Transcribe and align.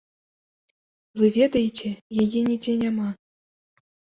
Вы 1.21 1.25
ведаеце, 1.35 1.87
яе 2.25 2.39
нідзе 2.51 2.73
няма. 2.83 3.09